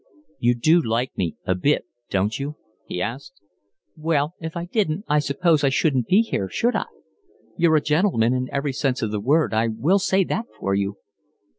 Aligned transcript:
"You 0.39 0.55
do 0.55 0.81
like 0.81 1.15
me 1.15 1.35
a 1.45 1.53
bit, 1.53 1.85
don't 2.09 2.39
you?" 2.39 2.55
he 2.87 2.99
asked. 2.99 3.33
"Well, 3.95 4.33
if 4.39 4.57
I 4.57 4.65
didn't 4.65 5.05
I 5.07 5.19
suppose 5.19 5.63
I 5.63 5.69
shouldn't 5.69 6.07
be 6.07 6.23
here, 6.23 6.49
should 6.49 6.75
I? 6.75 6.87
You're 7.55 7.75
a 7.75 7.81
gentleman 7.81 8.33
in 8.33 8.49
every 8.51 8.73
sense 8.73 9.03
of 9.03 9.11
the 9.11 9.19
word, 9.21 9.53
I 9.53 9.67
will 9.67 9.99
say 9.99 10.23
that 10.23 10.47
for 10.59 10.73
you." 10.73 10.97